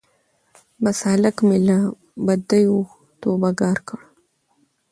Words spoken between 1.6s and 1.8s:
له